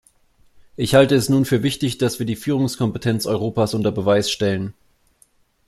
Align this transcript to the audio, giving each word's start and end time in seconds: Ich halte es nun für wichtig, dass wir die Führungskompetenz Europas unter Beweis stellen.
Ich 0.77 0.95
halte 0.95 1.13
es 1.13 1.29
nun 1.29 1.45
für 1.45 1.61
wichtig, 1.61 1.99
dass 1.99 2.17
wir 2.17 2.25
die 2.25 2.35
Führungskompetenz 2.35 3.27
Europas 3.27 3.75
unter 3.75 3.91
Beweis 3.91 4.31
stellen. 4.31 4.73